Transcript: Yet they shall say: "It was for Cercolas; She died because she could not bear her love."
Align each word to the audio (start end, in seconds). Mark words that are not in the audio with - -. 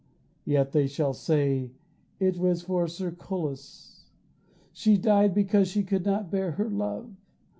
Yet 0.45 0.71
they 0.71 0.87
shall 0.87 1.13
say: 1.13 1.73
"It 2.19 2.39
was 2.39 2.63
for 2.63 2.87
Cercolas; 2.87 4.09
She 4.73 4.97
died 4.97 5.35
because 5.35 5.67
she 5.67 5.83
could 5.83 6.05
not 6.07 6.31
bear 6.31 6.53
her 6.53 6.71
love." 6.71 7.13